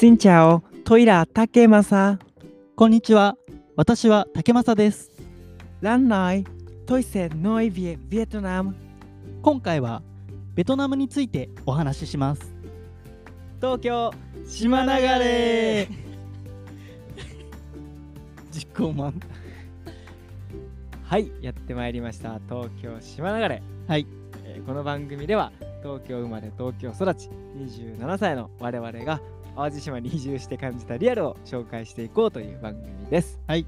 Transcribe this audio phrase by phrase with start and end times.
[0.00, 2.16] Xin chào, tôi là Takemasa.
[2.76, 3.34] こんにちは。
[3.74, 5.10] 私は竹正です。
[5.80, 6.44] Lần này,
[6.86, 8.74] tôi sẽ nói về Việt Nam.
[9.42, 10.02] 今回は
[10.54, 12.54] ベトナムについてお話しします。
[13.60, 14.12] 東京
[14.46, 15.88] 島流れ
[18.52, 19.20] 実行マン。
[21.02, 22.38] はい、やってまいりました。
[22.48, 23.62] 東京島流れ。
[23.88, 24.06] はい、
[24.44, 25.50] えーこの番組では
[25.82, 29.20] 東京生まれ東京育ち27歳の我々が
[29.58, 33.40] 淡路島に移住して感じたリアルを紹介していこうという番組です。
[33.48, 33.66] はい。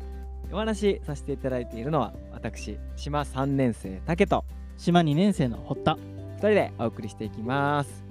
[0.52, 4.44] お話しさせていただいているのは私、島3年生竹と
[4.76, 5.98] 島2年生の堀田。
[6.36, 8.04] 2人でお送りしていきます。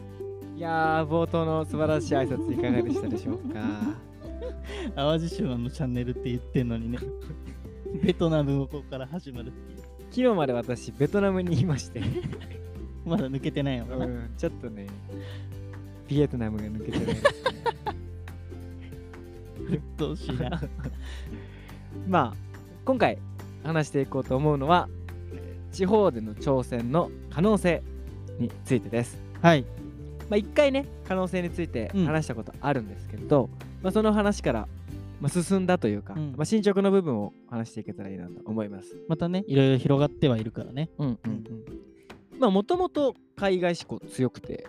[0.58, 3.62] いやー、冒頭の素晴らしい挨拶いかがでしたでしょうか
[4.96, 6.98] 淡路島のチャンネルって言ってんのにね。
[8.04, 9.78] ベトナムのここから始まるっていう。
[10.12, 12.02] 昨日まで私、ベトナムにいまして、
[13.08, 14.06] まだ抜けてないのかな。
[14.06, 14.88] うん、ちょっとね、
[16.10, 17.59] ビエトナムが抜けてないですね。
[19.70, 20.62] 鬱陶しいな。
[22.08, 22.34] まあ
[22.86, 23.18] 今回
[23.64, 24.88] 話していこうと思うのは
[25.34, 27.84] えー地方での挑戦の可能性
[28.40, 29.22] についてです。
[29.42, 29.64] はい。
[30.30, 33.50] まあ一回ね可能性についてうん話したことあるんですけど、
[33.84, 34.68] まあその話から、
[35.22, 38.96] まあ、進んだというか、うんまあ、進捗の部分を話していけたらいいなと思います。
[39.08, 40.90] またね、いろいろ広がってはいるからね。
[40.98, 41.44] うんうんうん。
[42.40, 44.66] まあもともと海外志向強くて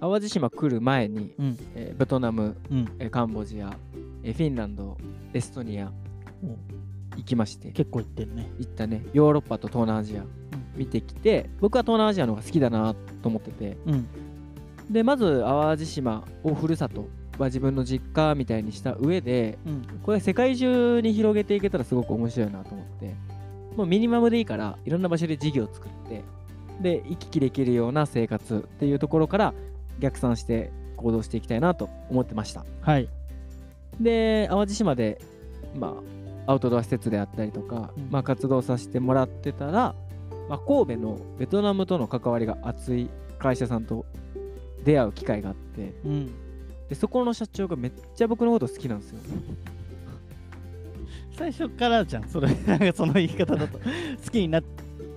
[0.00, 1.58] 淡路島来る前に、うん。
[1.74, 2.88] えーベトナム、うん。
[2.98, 3.76] えーカンボジア、
[4.22, 4.96] えーフィンランド
[5.32, 5.92] エストニア
[6.42, 6.56] お
[7.16, 8.50] 行きまして結構行ってるね。
[8.58, 10.24] 行ったねヨーロッパと東南アジア
[10.76, 14.06] 見てきて僕は東南アジアの方が好きだなと思っててうん。
[14.90, 19.82] でまず淡路島をふるさとは自分の実家みたいにした上でうん。
[20.02, 23.14] これ世界中に広げていけたらすごく面白いなと思って
[23.76, 26.22] もうミニマムでいいからいろんな場所で事業を作って
[26.80, 29.54] で行き来できるような生活っていうところから
[29.98, 33.08] 逆算して行動していきたいなと思ってましたはい。
[34.00, 35.20] で淡路島で
[35.78, 35.96] ま
[36.46, 38.08] あアウトドア施設であったりとか、うん。
[38.10, 39.94] まあ、活動させてもらってたら、
[40.48, 44.04] まあ、神戸のベトナムとの関わりが熱い会社さんと
[44.84, 46.32] 出会う機会があってうん。
[46.88, 49.18] でそこの社長がめっちゃ僕のこと好きなんですよ。
[51.38, 52.28] 最初からじゃん。
[52.28, 53.78] それ、なんかその言い方だと。
[53.78, 54.60] 好きにな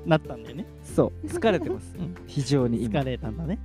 [0.06, 0.66] なったんだよね。
[0.84, 1.28] そう。
[1.28, 1.96] 疲れてます。
[1.98, 2.16] うん。
[2.28, 3.02] 非常に今。
[3.02, 3.60] 疲れたんだね。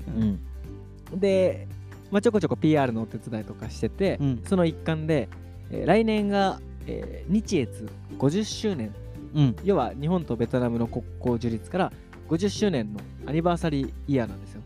[1.13, 1.69] うん、で、
[2.11, 5.29] まあ、ちょこちょこ PR のお手伝いとかしてて、うんその一環で、
[5.71, 7.89] えー来年が、えー日越
[8.19, 8.95] 50周年
[9.35, 9.57] うん。
[9.63, 11.93] 要は日本とベトナムの国交樹立から
[12.29, 14.63] 50周年のアニバーサリーイヤーなんですよ。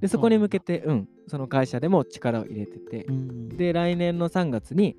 [0.00, 3.48] でそこに向けて、うん、その会社でも力を入れてて、うん。
[3.48, 4.96] で来年の3月に、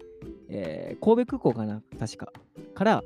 [0.50, 1.82] えー神戸空港かな？
[2.00, 2.32] 確か
[2.74, 3.04] から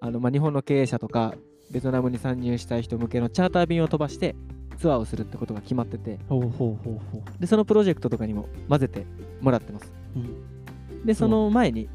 [0.00, 1.34] あの、まあ、日本の経営者とか
[1.70, 4.36] ベトナムに参入したい人向けのチャーター便を飛ばして
[4.76, 7.40] ツアーをするってことが決まっててほうほうほうほう。
[7.40, 9.06] でそのプロジェクトとかにも混ぜて
[9.40, 9.92] もらってます。
[10.14, 11.04] うん。
[11.04, 11.88] でその前に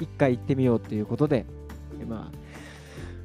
[0.00, 1.44] 一回行ってみようっていうことで、
[1.98, 2.38] でまあ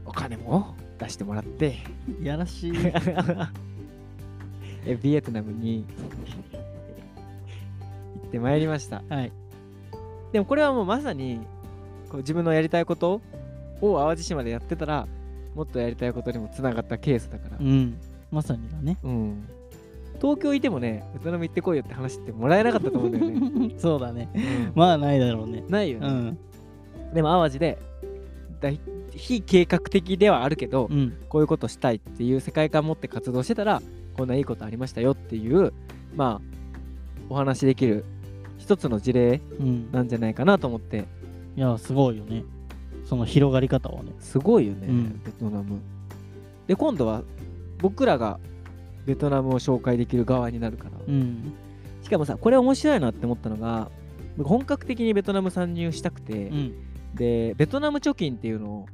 [0.06, 1.78] お金も出してもらって
[2.22, 2.74] いやらしい。
[4.86, 5.86] えビエトナムに
[8.22, 9.32] 行ってまいりましたはい。
[10.32, 11.40] でもこれはもうまさに
[12.10, 13.22] こう自分のやりたいこと
[13.82, 15.08] を淡路島でやってたら
[15.56, 17.98] もっとやりたいことにもつながったケースだからうん。
[18.34, 18.98] まさにだね。
[19.04, 19.48] うん
[20.22, 24.30] 東京いてもねベトナム行ってこいよって話ってもらえなかったと思うんだよね、 そうだね。
[24.34, 25.64] うんまあないだろうね。
[25.68, 26.38] ないよね、うん。
[27.14, 27.78] でも淡路で
[28.62, 28.80] 大
[29.12, 31.14] 非計画的ではあるけど、うん。
[31.28, 33.82] こういうことしたいっていう世界観持って活動してたら
[34.16, 35.74] こんないいことありましたよっていう
[36.16, 36.42] まあ
[37.30, 38.06] お話しできる
[38.58, 39.92] 一つの事例うん。
[39.92, 41.06] なんじゃないかなと思って
[41.58, 42.46] いや、すごいよね。
[43.04, 44.14] その広がり方はね。
[44.20, 45.82] すごいよね、うんベトナム
[46.68, 47.24] で今度は
[47.84, 48.40] 僕らが
[49.06, 51.54] ベトナムを紹介できる側になるから、うん。
[52.02, 53.92] しかもさこれ面白いなって思ったのが
[54.38, 56.74] 僕本格的にベトナム参入したくて、うん。
[57.14, 58.86] でベトナム貯金っていうのを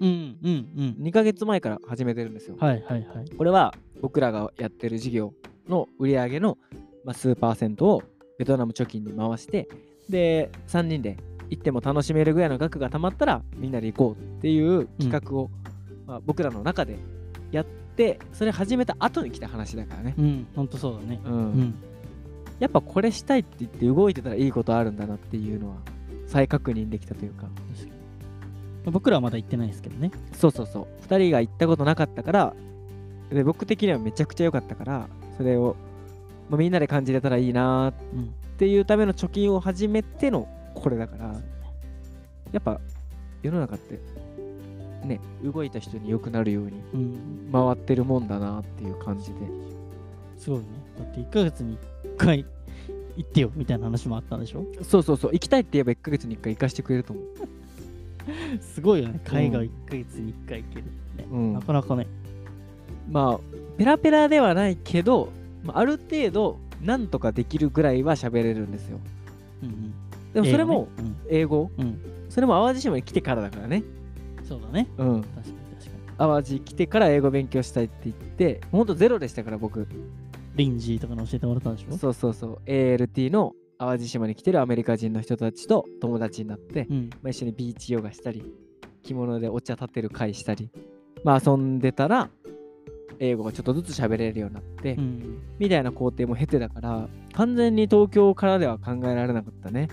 [0.00, 0.38] うん。
[0.42, 0.68] うん。
[0.76, 1.04] うん。
[1.04, 3.30] 2ヶ月前から始めてるんですよ、はいはいはい。
[3.36, 5.34] これは僕らがやってる事業
[5.68, 6.56] の売り上げの、
[7.04, 8.02] まあ、数パーセントを
[8.38, 9.68] ベトナム貯金に回して
[10.08, 11.16] で3人で
[11.50, 15.50] 行っても楽しめるぐらいの額が貯まったらみんなで行こうっていう企画を、
[16.06, 16.98] まあ、僕らの中で
[17.50, 17.85] やって
[18.32, 20.46] それ始めた後に来た話だからね、うん。
[20.54, 21.20] ほんとそうだね。
[21.24, 21.74] うんうん。
[22.58, 25.76] やっぱこれしたいって言って動いてたらいいことあるんだなっていうのは
[26.26, 27.46] 再確認できたというか
[28.86, 30.10] 僕らはまだ行ってないですけどね。
[30.32, 32.54] そうそうそう2人が行ったことなかったから
[33.30, 35.76] で僕的にはめちゃくちゃ良かったからそれを、
[36.48, 38.34] まあ、みんなで感じれたらいいなっうん。
[38.56, 41.34] ていうための貯金を始めてのこれだから
[42.52, 42.80] やっぱ
[43.42, 44.00] 世の中って
[45.06, 47.50] ね動いた人に良くなるようにうん。
[47.52, 49.34] 回ってるもんだなっていう感じで。
[50.38, 50.66] すごいね。
[50.98, 52.44] だって1ヶ月に1回
[53.16, 54.64] 行ってよみたいな話もあったんでしょ？
[54.82, 55.32] そうそうそう。
[55.32, 57.24] 行きたいって言えば1ヶ月に1回行かしてくれると思う。
[58.60, 59.20] すごいよね。
[59.24, 60.84] 海外1ヶ月に1回行けるっ
[61.16, 61.52] てね、うん。
[61.54, 62.06] なかなかね。
[63.10, 63.40] まあ
[63.78, 65.30] ペラペラではないけど、
[65.64, 68.98] まあ、ある程度なんとかできるぐらいは喋れるんですよ。
[69.62, 69.92] うんうん。
[70.34, 70.88] でもそれも
[71.30, 71.84] 英語ね。
[71.84, 73.82] うん、それも淡路島に来てからだからね
[74.46, 74.88] そうだね。
[74.98, 75.22] うん。
[75.22, 75.44] 確かに
[75.78, 76.18] 確かに。
[76.18, 79.86] 淡路来てから英語勉強したいって言ってほんとゼロでしたから僕。
[80.54, 81.96] リンジーとかに教えてもらったんでしょ？
[81.98, 82.58] そうそうそう。
[82.64, 87.10] ALT の淡路島に来てるアメリカ人の人たちと友達になって、うん。
[87.22, 88.42] まあ、一緒にビーチヨガしたり
[89.02, 90.70] 着物でお茶立てる会したり
[91.22, 92.30] まあ遊んでたら
[93.18, 95.42] 英語がちょっとずつ喋れるようになって、うん。
[95.58, 99.88] みたいな工程も経てだから完全に東京からでは考えられなかったね。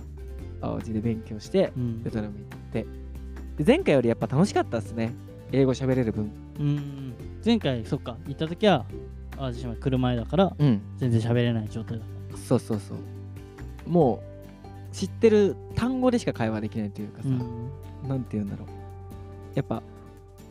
[0.61, 2.01] 淡路で勉強してうん。
[2.03, 2.85] ベトナムに行って
[3.57, 5.13] で前回よりやっぱ楽しかったですね。
[5.51, 6.31] 英語喋れる分。
[6.59, 7.13] うん。
[7.45, 8.17] 前回そっか。
[8.27, 8.85] 行った時は
[9.37, 10.81] 淡路島車前だからうん。
[10.97, 12.97] 全然喋れない状態だっそうそうそう。
[13.89, 14.23] も
[14.91, 17.29] う知ってる単語でしか会話できないというかた、さ、
[18.07, 18.67] なんて言うんだろう。
[19.55, 19.83] やっぱ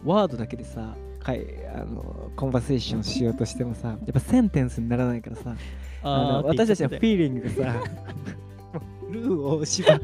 [0.04, 5.56] ワードだけでさかいあのコンバセーションしようとしてもさやっぱセンテンスにならないからさ
[6.02, 7.78] あのあー私たちのフィーリングがさ
[8.74, 10.00] もうルー大芝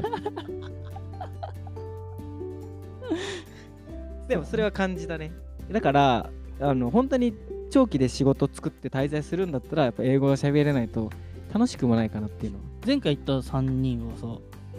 [4.29, 5.33] でもそれは感じだね。
[5.71, 6.29] だから
[6.61, 7.33] あの本当に
[7.71, 11.09] 長期で仕事作って滞在するんだったらやっぱ英語が喋れないと
[11.53, 12.59] 楽しくもないかなっていうの。
[12.59, 14.27] は前回行った3人はさ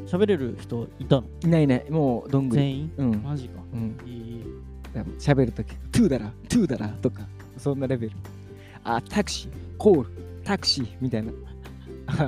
[0.06, 1.25] 喋れる人いたの？
[1.43, 1.91] いないいない。
[1.91, 2.62] もうどんぐり。
[2.62, 2.93] 全員？
[2.97, 3.23] うん。
[3.23, 3.61] マジか。
[3.75, 3.99] うん。
[4.06, 4.70] えー。
[4.94, 7.23] でも喋るとき、トゥーだら、トゥーだらとか、
[7.58, 8.12] そんなレベル。
[8.82, 10.08] あ、タクシー、コール、
[10.43, 11.32] タクシーみたいな。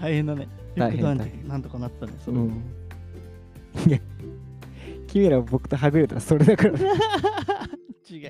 [0.00, 0.48] 大変だね。
[0.74, 2.62] 大変よくなんとかなったねそれ、うん。
[5.16, 6.78] 君ら僕とはぐれたらそれだから。
[8.08, 8.20] 違い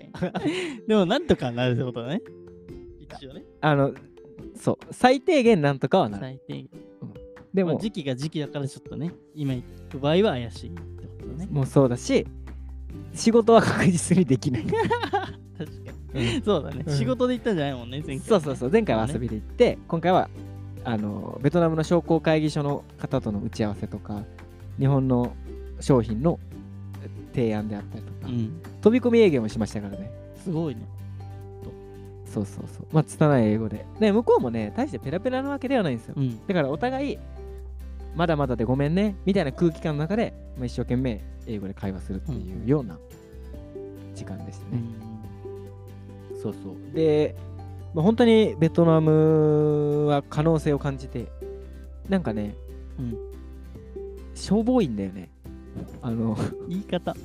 [0.87, 2.23] でもなんとかなるってことだね。
[3.01, 3.43] 一応ね。
[3.61, 3.93] あの、
[4.55, 6.23] そう、最低限なんとかはなる。
[6.23, 6.69] 最低限。
[7.53, 9.13] でも、まあ時期が時期だからちょっとね。
[9.35, 11.49] 今行く場合は怪しいってことだね。
[11.51, 12.25] もうそうだし、
[13.13, 14.67] 仕事は確実にできない。
[15.59, 16.43] 確かに。
[16.45, 16.95] そうだね、うん。
[16.95, 20.31] 仕事で行ったんじゃないもんね前回そうそうそう、前回は遊びで行って、今回は、
[20.85, 24.23] あの、ベトナムの商工会議所の方との打ち合わせとか、
[24.79, 25.35] 日本の
[25.81, 26.39] 商品の
[27.37, 30.11] 提案であったりとか、うん飛び込み営業もしましたからね。
[30.43, 30.87] すごいね
[32.25, 32.87] そうそうそう。
[32.93, 33.85] まあ、拙い英語で。
[33.99, 36.15] で、向こうもね、大してペラペラなわけではないんですよ。
[36.17, 37.19] うんだからお互い、
[38.15, 42.99] まだまだでごめんね、みたいな空気感の中で、まあ、一生懸命英語で会話するっていうような
[44.15, 44.71] 時間でしたね。
[44.73, 46.95] うんそうそう。
[46.95, 47.35] で、
[47.95, 51.27] まあ、本当にベトナムは可能性を感じて、
[52.09, 52.55] なんかね、
[52.99, 53.17] うん
[54.35, 55.31] しょぼいんだよね。
[56.03, 56.37] あの、
[56.69, 57.17] 言い方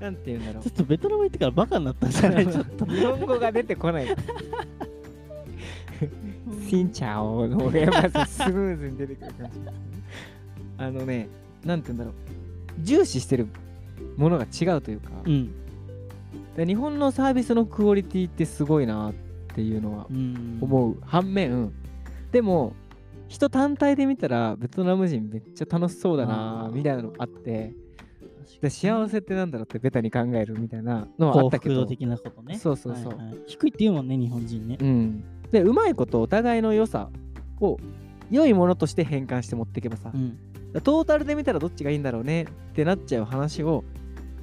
[0.00, 0.70] なんて言うんだろうちょ。
[0.70, 2.46] っとベトナム行ってからバカになったんじゃない？
[2.46, 4.06] ちょっと日本語が出てこない。
[6.68, 9.58] シンチャオの方がまずスムーズに出てくる感じ。
[10.78, 11.28] あのね、
[11.64, 12.14] なんて言うんだろう。
[12.82, 13.46] 重視してる
[14.16, 15.50] ものが違うというか、うん
[16.56, 19.14] で日本のサービスのクオリティってすごいなっ
[19.54, 21.70] ていうのはうん思う反面、
[22.32, 22.74] でも、
[23.28, 27.74] 人単体で見たらベトナム人めっちゃ楽しそうだなみたいなのあって、
[28.60, 32.58] で幸せってなんだろうってベタに考えるみたいなのはあ幸ったけど、的なことね。
[32.58, 33.16] そうそうそう。
[33.16, 33.36] はいはい。
[33.46, 34.78] 低いって言うもんね日本人ね。
[34.80, 35.24] うん。
[35.50, 37.10] で、うまいことお互いの良さ
[37.60, 37.78] を
[38.30, 40.38] 良いものとして変換して持っていけばさ、うん。
[40.82, 43.84] トータルで見たらどっちがいいんだろうねってなっちゃう話を、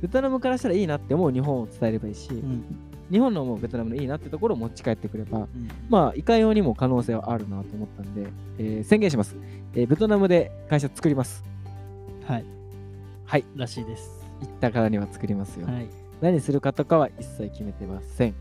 [0.01, 2.65] ベトナムからしたらいいなって思う日本を伝えればいいし、うん
[3.11, 9.35] 日本の思うベトナムのいいなってところを持ち帰ってくれば、うんまあ、いかようにも可能性はあるなと思ったんで、えー宣言します、
[9.75, 11.43] えーベトナムで会社作ります。
[12.25, 12.45] はい
[13.25, 13.45] はい。
[13.55, 15.67] らしいです行ったからには作りますよ。
[15.67, 15.87] はい
[16.21, 18.35] 何するかとかは一切決めてません。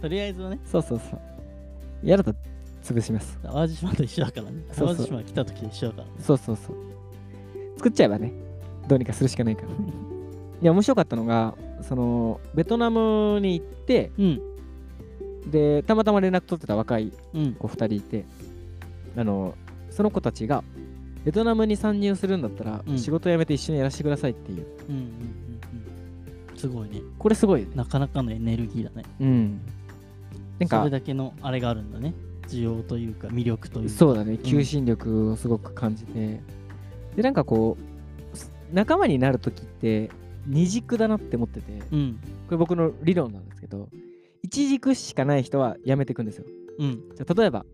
[0.00, 1.20] とりあえずはねそうそうそう。
[2.06, 2.34] やると
[2.82, 3.38] 潰します。
[3.42, 6.76] 淡路島と一緒だからね淡路島来た時と一緒だからねそうそうそう。
[7.76, 8.32] 作っちゃえばね、
[8.86, 9.68] どうにかするしかないから。
[9.68, 9.72] い
[10.60, 14.40] や、面白かったのが、その、ベトナムに行って、うん。
[15.50, 17.54] で、たまたま連絡取ってた若いうん。
[17.54, 18.24] 子2人いて、
[19.16, 19.54] あの、
[19.90, 20.62] その子たちが、
[21.24, 22.98] ベトナムに参入するんだったら、うん。
[22.98, 24.66] 仕事辞めて一緒にやらせてくださいっていう。
[24.88, 25.08] うんうんうん
[26.50, 26.56] うん。
[26.56, 27.00] すごいね。
[27.18, 27.66] これすごい。
[27.74, 29.04] なかなかのエネルギーだね。
[29.20, 29.60] うん。
[30.58, 32.14] なんかそれ、だけのあれがあるんだね。
[32.48, 33.94] 需要というか魅力というか。
[33.94, 36.40] そうだね、求心力をすごく感じて、
[37.16, 37.76] で、なんかこ
[38.32, 40.10] う、す仲間になるときって、
[40.46, 42.18] 二軸だなって思ってて、うん。
[42.46, 43.88] これ僕の理論なんですけど、
[44.42, 46.44] 一軸しかない人は辞めていくんですよ。
[46.78, 47.02] うん。
[47.14, 47.64] じゃあ例えば、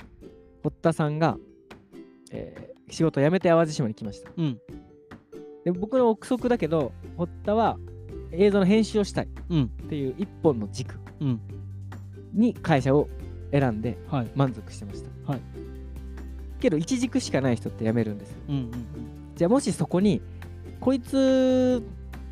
[0.63, 1.39] 堀田さんが、
[2.33, 4.31] えー仕事を辞めて淡路島に来ました。
[4.35, 4.59] うん。
[5.63, 7.77] で僕の憶測だけど、堀田は
[8.33, 9.69] 映像の編集をしたいっうん。
[9.91, 11.41] ていう一本の軸うん。
[12.33, 13.11] に会社を
[13.53, 14.31] 選んではい。
[14.35, 15.31] 満足してました。
[15.33, 15.41] はい。
[16.61, 18.37] けど一軸しかない人って辞めるんですよ。
[18.49, 18.73] うんうん。
[19.37, 20.23] じゃあもしそこに
[20.81, 21.83] こいつ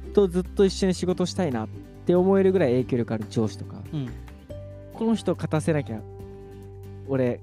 [0.06, 1.68] とずっと一緒に仕事したいなっ
[2.06, 3.82] て思えるぐらい影響力ある上司とか。
[3.92, 4.00] うん。
[4.00, 4.08] うん
[4.96, 6.00] この人勝たせなきゃ
[7.06, 7.40] 俺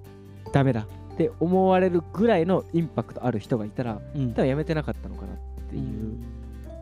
[0.51, 4.33] ダメだって思われるぐらいのインパクトある人がいたらうん。
[4.33, 5.37] 多分辞めてなかったのかなっ
[5.69, 6.23] ていううん。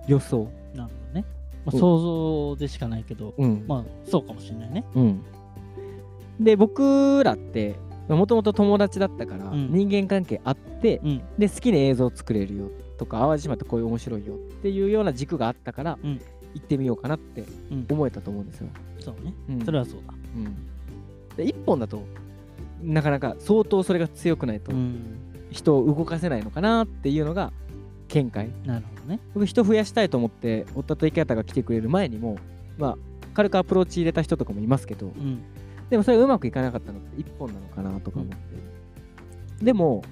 [0.07, 0.50] 予想。
[0.73, 1.25] なるほどね、
[1.65, 1.79] まあ、うん。
[1.79, 3.65] 想像でしかないけど、うん。
[3.67, 4.85] まあそうかもしれないね。
[4.95, 5.23] うん。
[6.39, 7.75] で僕らって
[8.07, 9.73] もともと友達だったからうん。
[9.73, 11.21] 人間関係あって、うん。
[11.38, 12.71] で好きな映像作れるよ
[13.01, 16.22] とか淡路島ってこういう面白いよっていうような軸があったから、うん。
[16.53, 17.88] 行ってみようかなってうん。
[17.89, 18.67] 思えたと思うんですよ。
[19.00, 19.34] そうね。
[19.50, 19.65] うん。
[19.65, 20.13] それはそうだ。
[20.36, 22.03] うん、で1本だと
[22.84, 25.01] なかなか相当それが強くないとうん。
[25.50, 27.51] 人を動かせないのかなっていうのが
[28.10, 28.51] 見解。
[28.65, 29.20] なるほどね。
[29.34, 32.38] 僕人増やしたいと思って夫と生き方が来てくれる前にも
[32.77, 32.98] まあ
[33.34, 35.41] 軽くアプローチ入れた人とかもいますけどうん。
[35.89, 40.03] でもそれがうまくいかなかったのって1本なのかなとか思って、でも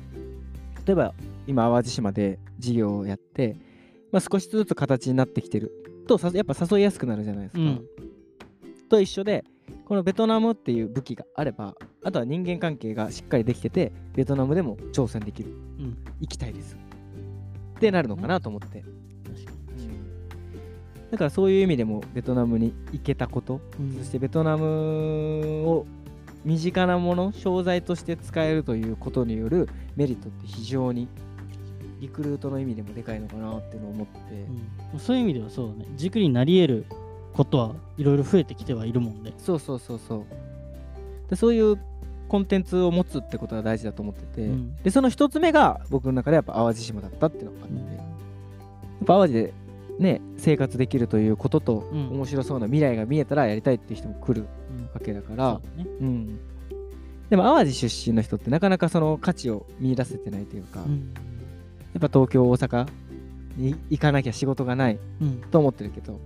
[0.87, 1.13] 例えば
[1.45, 3.57] 今淡路島で事業をやって、
[4.11, 5.71] まあ、少しずつ形になってきてる。
[6.07, 7.85] とさやっぱ誘いやすくなるじゃないですか、うん。
[8.89, 9.45] と一緒で
[9.85, 15.49] このベトナムっていう武器があればあとは人間関係がしっかりできててベトナムでも挑戦できる。
[15.51, 15.97] うん。
[16.19, 16.75] 行きたいです。
[17.77, 18.83] ってなるのかなと思って、
[19.23, 19.51] 確か
[21.11, 25.85] だからそういう意味でもベトナムに行けたこと、にそしてベトナムを
[26.45, 31.07] 身近なもの商材として使えるということによるメリットって非常に
[31.99, 34.13] リクルートの意味でもでかいのかなっていうのを思って、
[34.93, 34.99] うん。
[34.99, 35.85] そういう意味ではそうだね。
[35.95, 36.85] 軸になり得る
[37.33, 40.23] ことはいろいろ増えてきてはいるもんねそうそうそうそう。
[41.29, 41.77] でそういう
[42.27, 44.75] コンテンツを持つってことが大事だと思ってて、うん。
[44.77, 47.95] でその一つ目が僕の中でやっぱ淡路島だったっていうのがあって、うん。
[47.95, 49.53] やっぱ淡路で
[49.99, 52.09] ね生活できるということと、うん。
[52.11, 54.85] 面白そうな未来が見えたらやりたいっていう人も来るうん。
[54.93, 55.87] わけだかそうらだね。
[56.01, 56.39] うん。
[57.29, 60.83] でも淡路出身の人ってなかなかその価値を見出せてないというか、
[61.93, 62.87] やうんっぱ東京大阪
[63.57, 65.41] に行かなきゃ仕事がないうん。
[65.51, 66.19] と思ってるけど。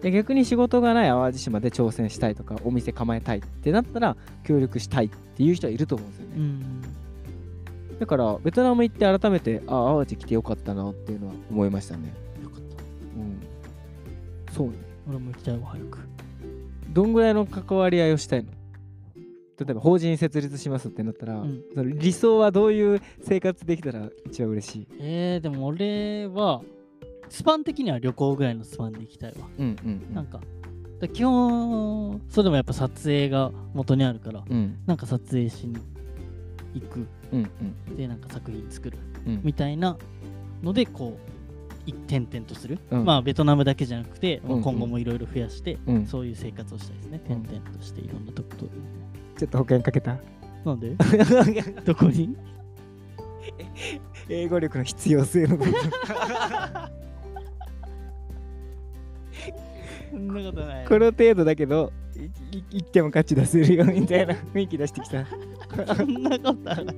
[0.00, 6.82] で逆に仕事がない淡路島で挑戦したいとかお店構えたいってなったら協力したいっていう人はいると思うんですよね、うん。
[7.98, 12.14] だからベトナム行って改めてああ淡路来てよかったなっていうのは思いましたね。
[12.40, 12.76] よかった。
[13.16, 13.40] うん。
[14.54, 14.74] そうね。
[15.08, 15.98] 俺も行きたいわ早く。
[16.90, 18.50] どんぐらいの関わり合いをしたいの？
[19.58, 21.62] 例えば法人設立しますってなったら、うん。
[21.74, 24.86] その理想はどういう生活できたら一番嬉しい？
[25.00, 26.62] えー、でも俺は
[27.28, 29.48] スパン的には旅行ぐらいのスパンで行きたいわ。
[29.58, 30.40] うんうんなんか。
[31.00, 34.78] だ基本それでもやっぱ撮影が元にあるからうん。
[34.86, 35.76] なんか撮影しに
[36.74, 37.06] 行く。
[37.32, 37.50] うん
[37.88, 37.96] うん。
[37.96, 38.98] でなんか作品作る。
[39.26, 39.40] うん。
[39.44, 39.96] みたいな
[40.62, 41.28] のでこう
[41.86, 43.04] 一点々とする、うん。
[43.04, 44.64] まあベトナムだけじゃなくて、まあうんうん。
[44.64, 46.06] 今後もいろいろ増やして、うん。
[46.06, 47.20] そういう生活をしたいですね。
[47.30, 47.42] うん。
[47.44, 48.66] 点々としていろんなとこと
[49.38, 50.18] ちょっと保険かけた。
[50.64, 50.94] なんで？
[51.86, 52.36] どこに？
[54.28, 55.74] 英語力の必要性の部分
[60.10, 60.86] そんなことない。
[60.86, 61.92] この程度だけど
[62.72, 65.24] いっても価値出せるよみたいな 雰囲気出してきた。
[65.94, 66.96] そんなことはない。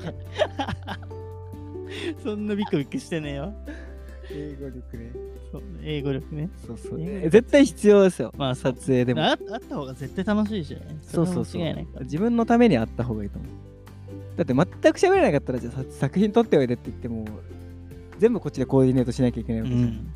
[2.23, 3.53] そんなビクビクしてねえよ
[4.33, 5.13] 英語力ね。
[5.53, 6.51] そう英語力ね。
[6.67, 7.01] そうそう。
[7.31, 8.33] 絶対必要ですよ。
[8.37, 9.23] まあ撮影でも。
[9.23, 11.63] ああった方が絶対楽しいしねそうそうそう。
[11.63, 12.05] れは間違いないから。
[12.05, 13.51] 自分のためにあった方がいいと思う。
[14.37, 17.27] だって全く喋れなかったらじゃあさ作品撮っておいでって言っても
[18.19, 20.13] 全部こっちでコーディネートしなきゃいけないわけじゃん、うん。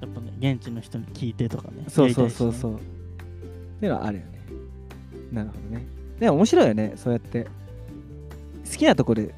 [0.00, 1.84] やっぱね現地の人に聞いてとかね。
[1.88, 2.52] そうそうそうう。
[2.52, 2.78] そうっ
[3.80, 4.32] ていうのはあるよね。
[5.32, 5.86] なるほどね。
[6.18, 7.46] でも面白いよねそうやって。
[8.70, 9.34] 好きなとこで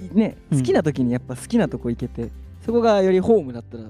[0.00, 0.58] いいねうん。
[0.58, 2.30] 好きな時にやっぱ好きなとこ行けて、
[2.68, 3.84] そこがよりホームだったら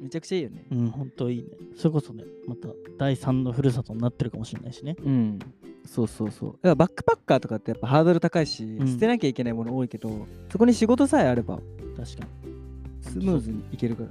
[0.00, 0.64] めちゃくちゃいいよね。
[0.70, 1.48] うん本当いいね。
[1.74, 4.94] それこそねまた第三のふるさとになってるかもしれないしね。
[5.04, 5.40] うん。
[5.84, 6.52] そうそうそう。
[6.52, 8.86] だからバックパッカーとかってやっぱハードル高いし、うん。
[8.86, 11.56] 捨てなきゃいけないもの多いけどそこに仕事さえあれば
[11.96, 12.28] 確か
[13.00, 14.08] スムーズにいけるから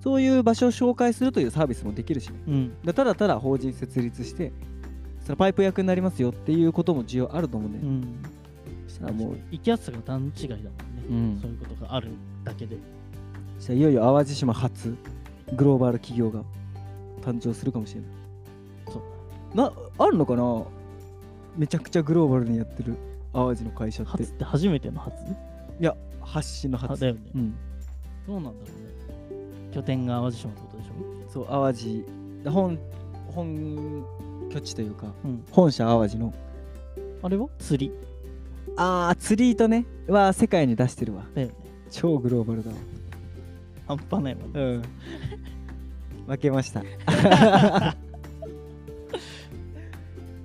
[0.00, 2.38] そういう場所を紹介するというサービスもできるしね。
[2.46, 2.76] にうん。
[2.84, 4.52] だただただ法人設立して
[5.24, 8.22] そのパイプ役になりますよっていうことも需要あると思うんだよ、うん。
[8.86, 10.72] そしたらもう行きやすさが段違いだもんね、
[11.10, 11.40] うん。
[11.42, 12.10] そういうことがある
[12.44, 12.76] だけで。
[12.76, 12.97] そ
[13.58, 14.96] したらいよいよ淡路島初
[15.54, 16.42] グローバル企業が
[17.22, 18.10] 誕生するかもしれない。
[18.92, 19.02] そ
[19.54, 19.56] う。
[19.56, 20.62] なあるのかな？
[21.56, 22.96] めちゃくちゃグローバルにやってる
[23.32, 24.12] 淡路の会社って。
[24.12, 25.14] 初って初めての初？
[25.80, 26.92] いや発信の初。
[26.92, 27.54] あだよね、うん。
[28.26, 29.72] どうなんだろうね。
[29.74, 31.32] 拠点が淡路島ってことでしょ？
[31.32, 32.04] そう淡路
[32.44, 32.78] で本
[33.34, 34.04] 本
[34.50, 35.44] 拠地というかうん。
[35.50, 36.34] 本社淡路の。
[37.22, 37.48] あれは？
[37.58, 37.92] 釣り？
[38.76, 39.84] あー釣り糸ね。
[40.06, 41.24] は世界に出してるわ。
[41.34, 41.54] だよね。
[41.90, 42.76] 超グローバルだわ
[43.88, 44.82] 半端ないわねうん。
[46.28, 46.84] 負けました。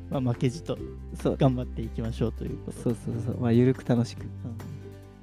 [0.09, 0.77] まあ、負けじと
[1.21, 1.37] そう。
[1.37, 2.79] 頑張っていきましょうということ。
[2.79, 3.37] そうそうそう。
[3.39, 4.21] まあゆるく楽しく。
[4.21, 4.29] うん。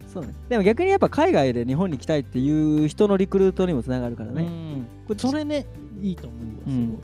[0.06, 0.34] そうね。
[0.48, 4.86] でも逆にやっぱ海外で日本に来たいっていう人のリクルートにもつながるからね、うん。
[5.06, 5.64] これそれね
[6.02, 6.98] いいと思うわすごい、うん。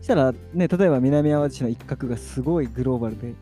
[0.00, 3.34] したらね例えば南淡路市の一角がすごいグローバルで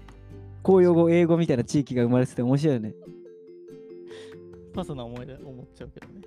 [0.63, 2.93] 公用語英語みたいな地域が生まれてて面白いよね。
[4.75, 6.21] パソな思いで思っちゃうけどね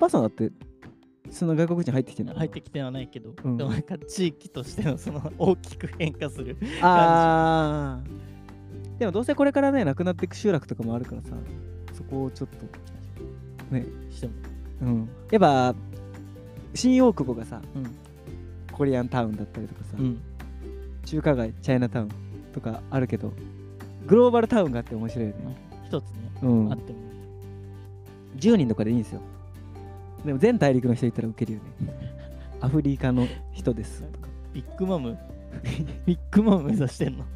[0.00, 0.50] パソナって
[1.30, 3.56] その外国人入ってきてない入ってきてはないけど、うん。
[3.56, 8.98] でもなんか地域としてのその 大きく変化するあー。
[8.98, 11.30] でもどうせこれからねなくなっていく集落とかもあるからさ
[11.92, 13.86] そこをちょっとね。
[14.10, 14.32] しても、
[14.82, 15.08] うん。
[15.30, 15.74] やっぱ
[16.74, 17.86] 新大久保がさうん。
[18.80, 20.18] コリアンタウンだったりとかさ、うん、
[21.04, 22.08] 中華街チャイナタウン
[22.54, 23.30] とかあるけど
[24.06, 26.72] グローバルタウンがあって面白いよね、一つね、うん。
[26.72, 26.98] あっても
[28.38, 29.20] 10人とかでいいんですよ
[30.24, 31.64] でも全大陸の人いたらウケるよね。
[32.60, 34.02] アフリカの人です。
[34.02, 35.18] とかビッグマム？
[36.06, 37.24] ビッグマム目指してんの？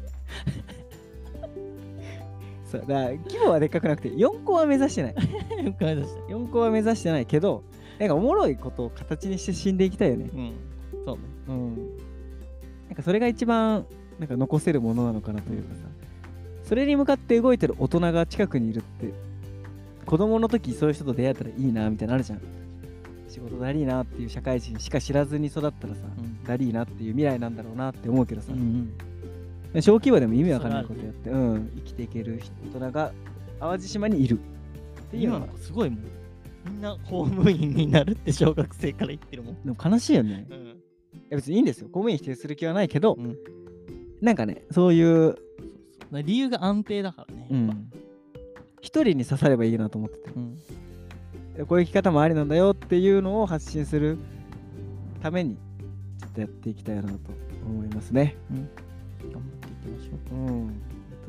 [2.69, 5.15] そうだから規模はでっかくなくて4個は目指してない。
[5.65, 6.21] よく目指して。
[6.33, 7.63] 4個は目指してないけど
[7.99, 10.29] なんかおもろいことを形にして死んでいきたいよね。
[10.33, 10.53] うん。
[11.05, 11.21] そうね。
[11.47, 11.75] うん。
[12.87, 13.85] なんかそれが一番
[14.19, 15.81] なんか残せるものなのかなというかさ。
[16.63, 19.13] それに向かって動いてる大人が近くにいるって
[20.05, 22.41] 子供の時そういう人と出会えたらいいなみたいなのあるじゃん
[23.27, 26.43] 仕事だりーなっていう社会人しか知らずに育ったらさ、うん。
[26.43, 28.93] だりーなっていう未来なんだろうなって思うけどさ、うん
[29.81, 32.41] 小規模でも意味わかんないことやって、うん、生きていける
[32.73, 33.11] 大人が
[33.59, 34.39] 淡路島にいる。
[35.07, 35.99] っていう今のすごいもん
[36.65, 40.47] みんな公務員になるって小学生から言ってるもん、でも悲しいよね。
[40.49, 40.57] うん。
[40.57, 40.69] い
[41.29, 41.87] や別にいいんですよ。
[41.87, 43.35] 公務員否定する気はないけど、うん。
[44.21, 45.35] なんかねそういう
[46.11, 47.91] 理由が安定だからねうやっぱ、ん。
[48.79, 50.31] 一人に刺さればいいなと思ってて。
[50.35, 50.57] うん
[51.63, 54.17] こういう生き方もありなんだよっていうのを発信する
[55.21, 55.55] ために
[56.19, 57.09] ちょっとやっていきたいなと
[57.65, 58.35] 思いますね。
[58.51, 60.51] 頑張っていきましょう。
[60.51, 60.67] ん。
[60.67, 60.73] ベ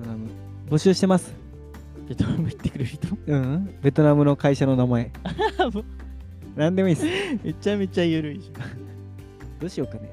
[0.03, 0.29] トナム。
[0.69, 1.33] 募集してます。
[2.05, 3.09] うベトナム行ってくれる人？
[3.27, 3.79] うん。
[3.83, 5.13] ベトナムの会社の名前。
[6.57, 7.07] 何でもいいです。
[7.45, 8.51] めちゃめちゃ緩いじ
[9.61, 10.11] どうしようかね。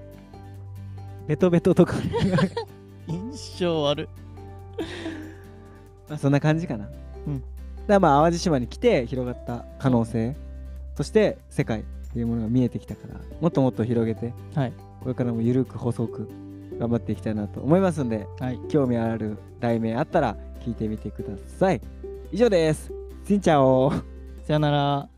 [1.28, 1.96] ベトベトとか。
[1.96, 1.98] ゃ
[3.12, 4.04] ん印象悪。
[4.04, 4.08] い
[6.08, 6.88] まあそんな感じかな。
[7.28, 7.44] うん
[7.88, 10.36] だまあ淡路島に来て広がった可能性
[10.96, 14.74] として世界っていうものが見えてきたからもっともっと広げてはい。
[15.02, 16.30] これからもゆるく細く
[16.80, 18.60] 頑張っていきたいなと思いますんではい。
[18.70, 21.82] 興味ある題名あったら聞いてみてください。
[22.32, 22.92] 以上です。
[23.28, 23.92] しんちゃお
[24.46, 25.10] さよなら